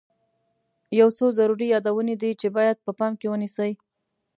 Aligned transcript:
یو 0.99 1.09
څو 1.17 1.25
ضروري 1.37 1.67
یادونې 1.75 2.15
دي 2.21 2.31
چې 2.41 2.47
باید 2.57 2.77
په 2.85 2.91
پام 2.99 3.13
کې 3.19 3.27
ونیسئ. 3.29 3.71